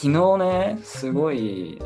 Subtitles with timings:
[0.00, 1.82] 昨日ね、すごい、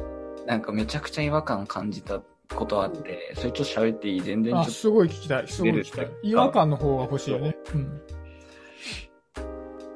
[0.46, 2.20] なんかめちゃくちゃ違和感感じた
[2.54, 4.20] ことあって、それちょっと喋っていい？
[4.20, 5.48] 全然ちょあ、っとすごい聞きたい。
[5.48, 6.10] すごい聞きたい。
[6.22, 7.56] 違和感の方が欲しいよね。
[7.74, 8.02] うん。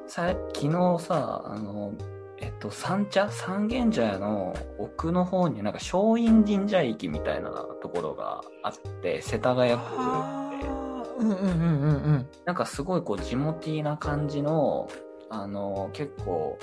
[0.07, 1.93] さ昨日さ、あの、
[2.39, 3.29] えっと、三茶？
[3.29, 7.51] 三軒茶屋の奥の方になんか松陰神社駅みたいな
[7.83, 9.79] ところがあって、世田谷区っ
[10.59, 10.67] て。
[11.19, 11.49] うんうんうんうん
[11.83, 12.27] うん。
[12.45, 14.89] なんかすごいこう地元な感じの、
[15.29, 16.57] あの、結構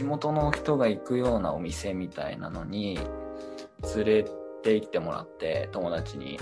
[0.00, 2.98] 地元の人が行くようなお店みたいなのに
[3.94, 4.24] 連れ
[4.62, 6.38] て行ってもらって、友達に。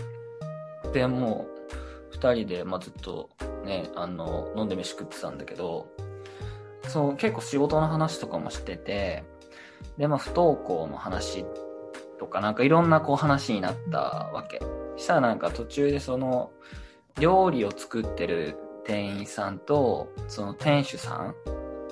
[0.92, 3.30] で、もう二人で、まあ、ずっと
[3.64, 5.88] ね、あの、飲んで飯食ってたんだけど、
[6.86, 9.24] そう、結構仕事の話とかもしてて、
[9.96, 11.44] で、まあ、不登校の話
[12.20, 13.98] とか、なんかいろんなこう話になった
[14.32, 14.60] わけ。
[14.96, 16.52] したらなんか途中でその、
[17.18, 21.34] 料理を作ってる店員さんと、その店主さん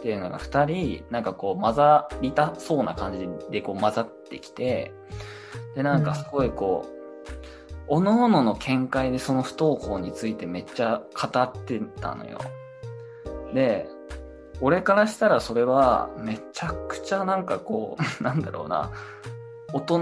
[0.07, 4.93] っていうのが二人、なんかこう混ざりたそうな感じでこう混ざってきて、
[5.75, 12.39] で、なんかすごいこう、おのおのの見解でその不登校についてめっちゃ語ってたのよ。
[13.53, 13.89] で、
[14.61, 18.93] 俺からしたらそれはめちゃくちゃなんかこう、 なんだろうな、
[19.73, 19.99] 大人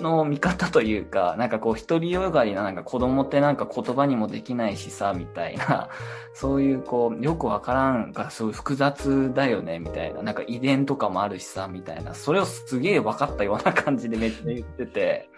[0.00, 5.88] の見方というか、なんかこう独りよがりななんか子供ってなんか言葉にもできないしさ、みたいな、
[6.34, 15.30] そういうこう、よくわからんがそういう複雑だよね、みたいな、なんか遺伝とかもあるしさ、みたいな、それをすげえ分かったような感じでめっちゃ言ってて、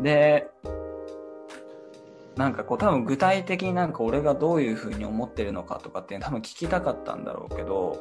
[0.00, 0.48] で、
[2.36, 7.98] なんかこう多分具体的になんか俺がどういう風に思ってるのかとかって多分聞きたかったんだろうけど、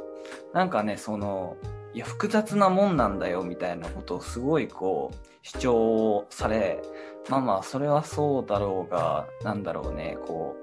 [0.53, 1.57] なんかね、その、
[1.93, 6.81] いや、複雑なもんなんだよみたいなことをすごいこう主張され、
[7.29, 10.55] まあまあそれはそうだろうが、なんだろうね、こ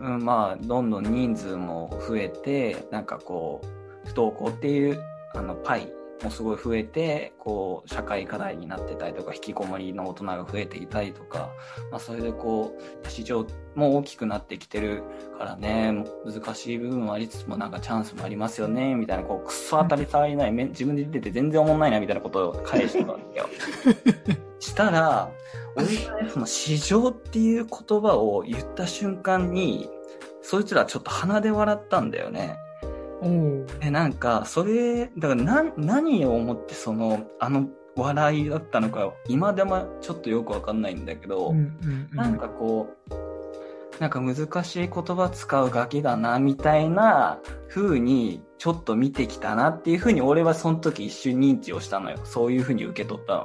[0.00, 5.02] う、うん、まあどんどん人数も増えて、なんかこう、不登校っていう
[5.34, 11.50] あのパイもすごい増えて、こう、社会課題になってたりとか、引きこもりの大人が増えていたりとか、
[11.90, 15.02] まあそれでこう、市場も大きくなってきてる
[15.38, 23.46] からね、難しい部分はありつつもなんかチャンスもありますよね、みたいな、こう、くそ当たり障りない、自分で出てて全然思んないな、みたいなことを返してたわけよ。
[24.60, 25.30] したら、
[25.76, 29.90] 俺が、その市場っていう言葉を言った瞬間に、
[30.42, 32.56] そいつらちょっと鼻で笑ったんだよね。
[33.80, 42.16] え、なんか、それ、だからな、何を思ってその、あの、笑いだったのか、今でもちょっとよくわかんないんだけど、うんうんうん。
[42.16, 43.14] なんかこう、
[44.00, 52.18] なんか難しい言葉使うガキだな、みたいな風に、ちょっと見てきたなっていう風に、俺はその時一瞬認知をしたのよ。
[52.24, 53.44] そういう風に受け取った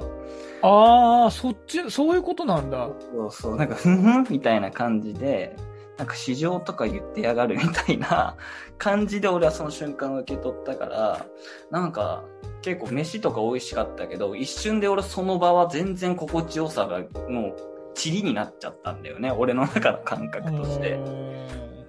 [0.62, 2.88] ああ、そっち、そういうことなんだ。
[3.12, 5.56] そうそう、なんか、ふんふんみたいな感じで、
[6.00, 8.34] なんか市場とか言ってやがるみたいな
[8.78, 11.26] 感じで俺はその瞬間を受け取ったから、
[11.70, 12.24] なんか
[12.62, 17.56] 結構飯とか美味しかったけど、一瞬で俺その場は全然心地よさがもう
[18.02, 19.30] 塵になっちゃったんだよね。
[19.30, 20.98] 俺の中の感覚として。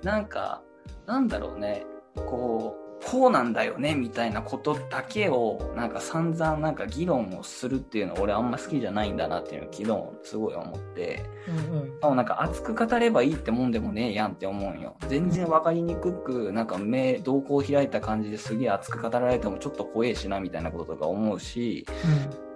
[0.04, 0.62] なんか、
[1.06, 1.86] なんだろうね、
[2.16, 12.16] こう、こうなんだよね、みたいなことだけを、なんか散々なんか議論をするっていうの俺あんま好きじゃないんだなっていうのを昨日すごい思って、うんうん。
[12.16, 14.96] なんか熱く語ればいいってもんでもねえやんって思うんよ。
[15.08, 21.86] 全然わかりにくく、なんか目、瞳孔開いた感じですげえ熱く語られてもちょっと怖えしなみたいなこととか思うし、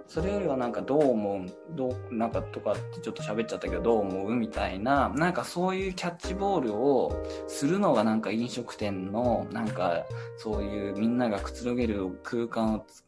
[0.08, 10.04] それよりはなんかどう思う、どう、なんかとかってちょっと喋っちゃったけどどう思うみたいな、なんかそういうキャッチボールをするのがなんか飲食店の、なんか
[10.36, 13.04] そういうみんながくつろげる空間をつ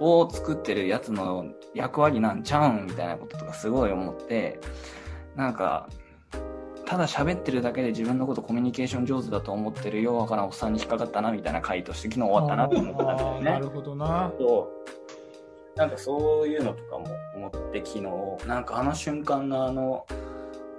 [0.00, 4.58] を作ってるやつの役割なんちゃうんみたいなこととかすごい思って、
[5.36, 5.88] なんか、
[6.84, 13.40] ただ喋ってるだけで自分のことコミュニケーション上手だと思ってるようわからんおっさんに引っかかったなみたいな回として昨日終わったなと思ったんだあよね。
[13.40, 14.32] ーなるほどな。
[14.38, 15.03] そう。
[15.76, 20.06] なんかそういうのとかも思って昨日、なんかあの瞬間のあの、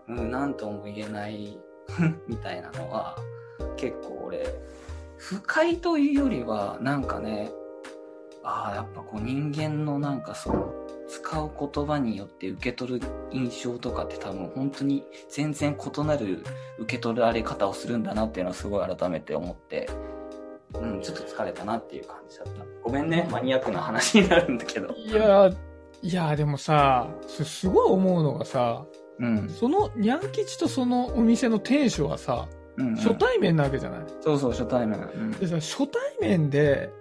[0.07, 1.57] うん、なんとも言えない、
[2.27, 3.17] みたいなのは、
[3.75, 4.45] 結構俺、
[5.17, 7.51] 不快というよりは、なんかね、
[8.43, 10.73] ああ、やっぱこう人間のなんかその、
[11.07, 16.43] 使う言葉によって受け取る印象とかって多分本当に全然異なる
[16.79, 19.89] 受け取られ方をするんだなっていうのをすごい改めて思って、
[20.81, 22.65] うん、ちょっと疲れたなっていう感じだった。
[22.83, 24.93] ごめんね、マニアックな話になるんだけど。
[24.93, 25.49] いや、
[26.01, 28.85] いや、でもさ、そすごい思うのがさ、
[29.19, 29.49] うん。
[29.49, 32.95] その、にゃん吉とそのお店の店主はさ、うん、うん。
[32.95, 33.99] 初対面なわけじゃない？
[34.21, 34.99] そうそう、初対面。
[34.99, 35.31] うん。
[35.31, 36.91] でさ、初対面で、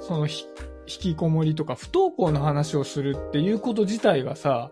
[0.00, 0.44] そのひ、
[0.86, 4.70] 引きこもりとか不登校の話をするっていうこと自体がさ、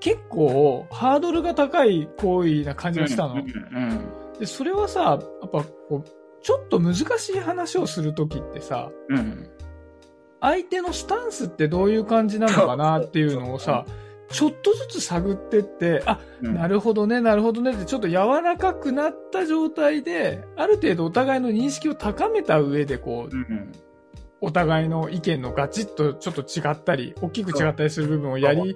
[0.00, 3.34] 結構ハードルが高い行為な感じがしたの。
[3.34, 6.04] うんうんで、それはさ、やっぱこう、
[6.42, 9.16] ちょっと難しい話をするときってさ、うん。
[9.18, 9.50] うん。
[10.40, 13.84] 相手のスタンスってどういう感じなのかなっていうのをさ、
[14.30, 23.72] ちょっとずつ探ってって、あ、うんなるほどね、なるほどねって、ちょっと柔らかくなった状態で、ある程度お互いの認識を高めた上で、こうう、ん。
[24.40, 28.74] お互いの意見のガチッとちょっと違ったり、大きく違ったりする部分をやり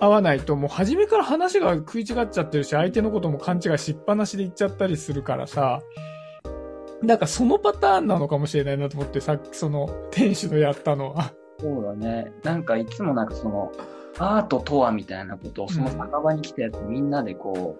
[0.00, 5.80] 合わないと、もう初めから話が食い違っちゃってるし、相手のことも勘違いしっぱなしで言っちゃったりするからさ、
[7.02, 11.32] なんかそのパターンなのかもしれないなと思って、さっきその店主のやったのは。
[11.58, 12.32] そうだね。
[12.42, 13.72] なんかいつもなんかその、
[14.18, 17.76] アートとはみたいなことを、その酒場に来たやつみんなでこ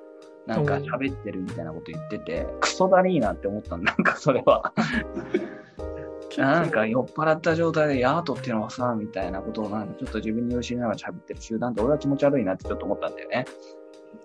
[0.47, 3.77] う、なんか喋ってるみたいなこと言ってて、クソだりーなって思った。
[3.79, 4.73] なんかそれは。
[6.37, 13.47] なんか酔っ払った状態でアートっていうのはさ、みたいなことをなんかちょっと自分に教えながら喋ってる集団って俺は気持ち悪いなってちょっと思ったんだよね。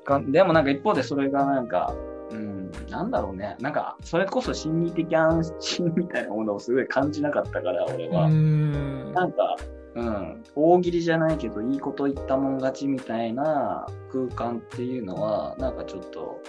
[0.03, 1.93] かでもなんか一方でそれがなんか、
[2.31, 2.60] うん、
[2.91, 3.55] なんだろうね。
[3.59, 8.27] なんか、それこそ心理的安心みたいなものをすごい感じなかったから、俺は。
[8.27, 9.11] ん。
[9.13, 9.55] なんか、
[9.95, 16.41] うん、大喜利じゃないけど、いいこと言ったもん勝ちみたいな空間っていうのは、なんかちょっと、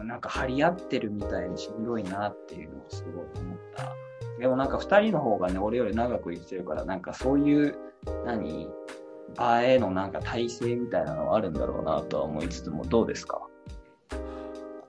[0.00, 3.92] うん、なんか張り合ってるみたいにしんどいなっていうのをすごい思った。
[4.38, 7.74] でもなんか二人の方がね、俺より長く生きてるから、なんかそういう、
[8.24, 8.68] 何、
[9.36, 13.40] 場へのなんか体制みたいなのはあるんだろうなとは思いつつも、どうですか？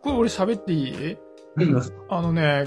[0.01, 1.17] これ俺喋っていい？
[1.57, 2.65] うんあのね、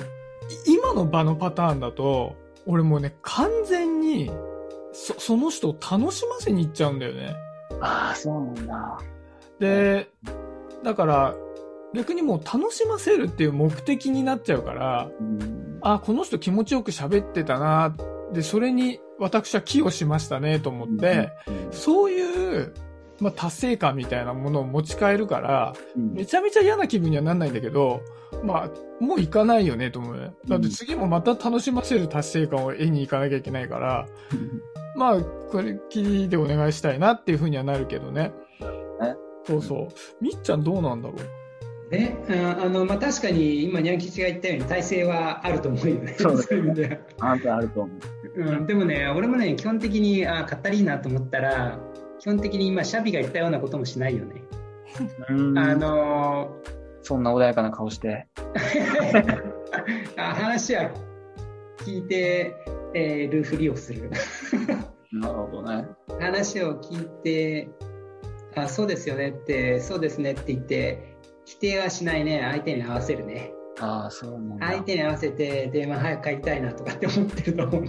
[0.66, 2.36] い今の場のパターンだと、
[2.66, 4.30] 俺もうね、完全に、
[4.92, 7.34] そ、その人を楽しませに行っちゃうんだよね。
[7.80, 8.98] ああ、そうなんだ。
[9.58, 10.10] で、
[10.82, 11.34] だから、
[11.94, 15.78] 逆にもう楽しませるっていう目的になっちゃうから、うん。
[15.80, 17.94] あ、この人気持ちよく喋ってたな、
[18.32, 21.30] で、それに私は寄与しましたね、と思って、
[21.70, 22.74] そういう、
[23.24, 28.02] まあ、達成感みたいなものを持ち帰るから、うん、めちゃめちゃ嫌な気分にはなんないんだけど、
[28.44, 30.34] まあ、もう行かないよね、と思うね。
[30.46, 34.06] だって次もまた楽しませる達成感を得に行かなきゃいけないから、
[34.94, 38.32] まあ、これきりでお願いしたいなっていうふうにはなるけどね。
[39.00, 39.88] ねそうそう。
[40.20, 41.16] みっちゃんどうなんだろう？
[41.90, 46.16] ね、ああのまあ、確かに今、ニャン吉が言ったように体制はあると思うよね。
[46.18, 48.42] そうだいう意味ではあんたあると思う。
[48.42, 51.78] うん、でもね、俺もね、基本的に、あカッタリーナと思ったら、
[52.18, 54.42] 基本的に今、シャビが言ったようなこともしないよね。
[55.28, 56.56] うんあの
[57.02, 58.26] そんな穏やかな顔して。
[60.16, 60.90] あ話は
[61.78, 62.54] 聞いて、
[62.94, 64.10] えーるふりをする。
[65.12, 65.86] なるほどね。
[66.18, 67.68] 話を聞いて、
[68.56, 73.52] あ、そうですよねって、そうですねって言って、否定はしないね、相手に合わせるね。
[73.80, 74.66] ああ、そうなんだ。
[74.66, 77.84] 相手に合わせて、で、まあ、早く帰りたいなとかって思ってると思う。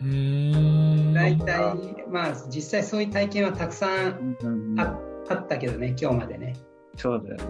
[0.00, 4.98] 大体、まあ、実際そういう体験はたくさんうんうんうんあ
[5.30, 6.54] あったけどね、今日までね。
[6.96, 7.42] そうだよね。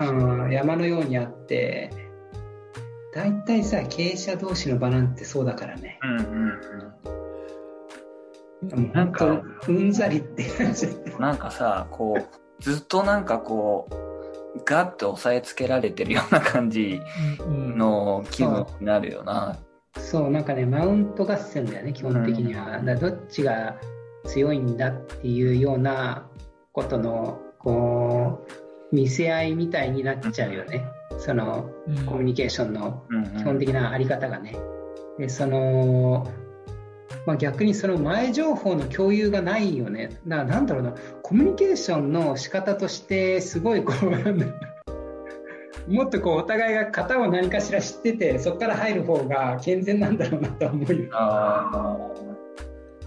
[0.00, 1.90] うん、山のようにあって、
[3.14, 5.98] 大体さ、経営者同士の場なんてそうだからね。
[6.02, 7.22] うんうん
[8.62, 10.86] もうなんかうんざりって感じ。
[10.86, 11.20] うん。
[11.20, 17.00] なんかさ、こう、ずっとなんかこう、ガッと押さえつけられてるような感じ
[17.40, 19.58] うんの気分になるよな。
[19.96, 22.78] そう、なんかね、マウント合戦だよね、基本的には。
[22.78, 23.76] だからどっちが
[24.24, 26.26] 強いんだっていうような
[26.72, 28.44] ことの、こ
[28.92, 30.84] う、見せ合いみたいになっちゃうよね。
[31.18, 34.56] その、うんコミュニケーションのうんうん基本的なあり方がね。
[35.18, 36.26] で、その、
[37.26, 40.10] まあ、逆にその前情報の共有がないよね。
[40.26, 44.06] だからなんだろうな、コミュニケーションの仕方として、すごいこう
[45.88, 51.08] もっとこう、お互いが型を何かしら知ってて、そこから入る方が健全なんだろうなとは思うよ。
[51.12, 51.98] あ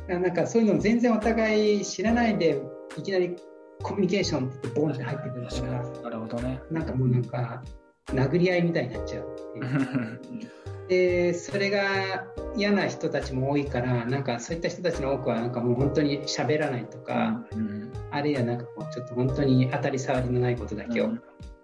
[0.08, 2.62] なんかそういうの全然お互い知らないで、
[2.98, 3.36] いきなり
[3.82, 6.62] コミュニケーションってボンって入ってくるから、あ、なるほどね。
[6.72, 7.63] なんかもうなんか、
[8.08, 10.50] 殴り合いみたいになっちゃうっていう。
[10.88, 21.10] でそれが嫌な人たちも多いからなんかそういった人たちの多くはなんかもう本当に喋らないとか、うんあるいはなんかこうちょっと本当に当たり障りのないことだけを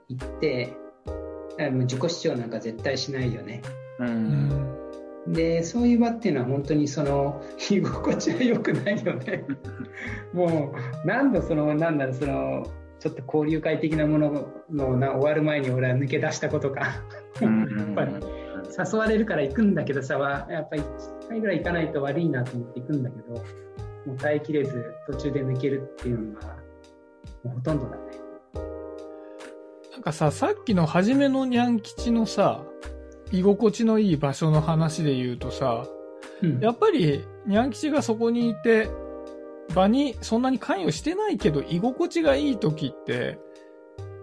[0.10, 0.81] 言って、あ
[1.70, 3.62] もう自己主張なんか絶対しないよね
[4.00, 4.06] う。
[4.06, 4.78] うんん
[5.28, 9.46] でそういう場っていうのは本当にその 居心地は良くないよね
[10.34, 12.66] もう何度そのなんだろうその
[13.00, 17.04] ちょっと交流会的なもののな終わる前に俺は抜け出したことか
[17.42, 18.42] うん やっぱり
[18.78, 23.34] 誘われるから行くんだけどさ、わやっぱり1回ぐらい行かないと悪いなと思って行くんだけど、
[24.06, 26.48] もう耐えきれず途中で抜けるっていうのが、
[27.44, 28.31] もうほとんどだね。
[29.92, 32.64] なんかさ、さっきの初めのニャン吉のさ、
[33.32, 35.86] 居心地のいい場所の話で言うとさ、
[36.42, 36.60] うん。
[36.60, 38.90] やっぱり、ニャン吉がそこにいて、
[39.76, 43.38] 場にそんなに関与してないけど、居心地がいい時って、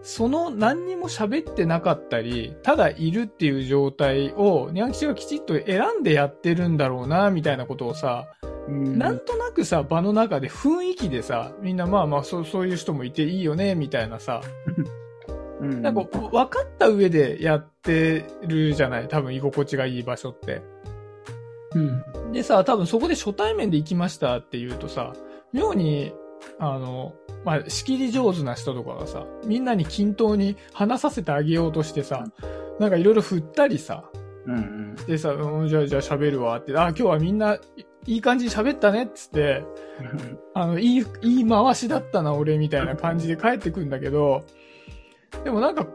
[0.01, 8.27] その何にも喋ってなかったり、ただいるっていう状態を、ニャン吉がきちっと選んでやってるんだろうな、みたいなことをさ、
[8.69, 8.99] うん。
[8.99, 14.41] なんとなくさ、場の中で雰囲気でさ、みんなまあまあそうそういう人もいていいよね、みたいなさ、
[15.61, 15.83] うん。
[15.83, 19.09] なんか分かった上でやってるじゃない？
[19.09, 20.63] 多分居心地がいい場所って。
[21.75, 21.79] う
[22.29, 22.33] ん。
[22.33, 25.13] でさ、多分そこで初対面で行きましたって言うとさ、
[25.53, 26.13] 妙に、
[26.59, 32.25] あの、まあ、仕切り上手な人とかがさ、みんなに均等に話させてあげようとしてさ、
[32.79, 34.05] なんかいろいろ振ったりさ、
[34.47, 34.95] うんうん。
[35.07, 37.61] でさ、うんじゃあじゃあ喋るわって、あ、今日はみんない
[38.07, 39.65] いい感じに喋ったねっつって、
[40.55, 44.45] あの、いい、いい回しだったな、俺、みたいな感じで帰ってくんだけど、
[45.45, 45.87] でもなんか、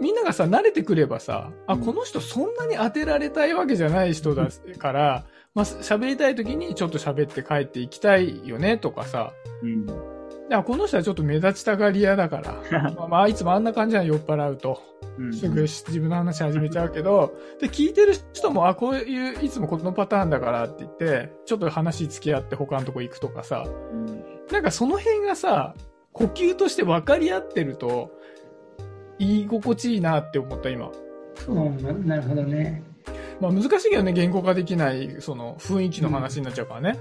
[0.00, 1.84] みんながさ、慣れてくればさ、あ、うん。
[1.84, 9.32] この人そんなに当てられたいわけじゃない人だから、 まあ、喋りたい時にちょっと喋って帰っていきたいよね、とかさ、
[9.62, 9.88] うん。
[9.88, 12.54] いや、この人はちょっと目立ちたがり屋だから、
[12.96, 14.80] まあ、まあ、いつもあんな感じなの酔っ払うと。
[15.18, 15.34] うん。
[15.34, 24.06] すぐ自分の話始めちゃうけど、で、聞いてる人も、あ、こういう、いつもこのパターンだからって言って、ちょっと話付き合って他のとこ行くとかさ、うん。
[24.50, 25.74] なんかその辺がさ、
[26.12, 28.10] 呼吸として分かり合ってると、
[29.18, 30.90] 居心地いいなって思った今。
[31.48, 32.82] うん、ななるほどね。
[33.40, 36.98] まあ難しいけどね、言語化できない、その雰囲気の話になっちゃうからね。